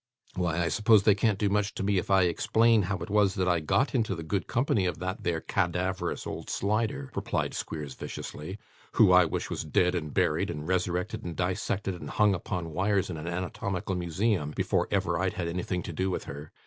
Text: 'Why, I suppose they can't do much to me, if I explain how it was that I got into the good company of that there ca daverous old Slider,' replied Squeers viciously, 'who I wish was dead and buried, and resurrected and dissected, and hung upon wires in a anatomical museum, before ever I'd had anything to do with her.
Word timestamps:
'Why, 0.33 0.57
I 0.59 0.67
suppose 0.69 1.03
they 1.03 1.13
can't 1.13 1.37
do 1.37 1.47
much 1.47 1.75
to 1.75 1.83
me, 1.83 1.99
if 1.99 2.09
I 2.09 2.23
explain 2.23 2.81
how 2.81 2.97
it 2.97 3.09
was 3.11 3.35
that 3.35 3.47
I 3.47 3.59
got 3.59 3.93
into 3.93 4.15
the 4.15 4.23
good 4.23 4.47
company 4.47 4.87
of 4.87 4.97
that 4.97 5.21
there 5.21 5.41
ca 5.41 5.67
daverous 5.67 6.25
old 6.25 6.49
Slider,' 6.49 7.11
replied 7.13 7.53
Squeers 7.53 7.93
viciously, 7.93 8.57
'who 8.93 9.11
I 9.11 9.25
wish 9.25 9.51
was 9.51 9.63
dead 9.63 9.93
and 9.93 10.11
buried, 10.11 10.49
and 10.49 10.67
resurrected 10.67 11.23
and 11.23 11.35
dissected, 11.35 11.93
and 11.93 12.09
hung 12.09 12.33
upon 12.33 12.71
wires 12.73 13.11
in 13.11 13.17
a 13.17 13.27
anatomical 13.29 13.93
museum, 13.93 14.49
before 14.55 14.87
ever 14.89 15.19
I'd 15.19 15.33
had 15.33 15.47
anything 15.47 15.83
to 15.83 15.93
do 15.93 16.09
with 16.09 16.23
her. 16.23 16.51